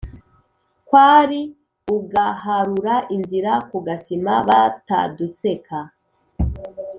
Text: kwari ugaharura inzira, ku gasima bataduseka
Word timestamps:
kwari 0.87 1.41
ugaharura 1.97 2.95
inzira, 3.15 3.51
ku 3.69 3.77
gasima 3.87 4.33
bataduseka 4.47 5.77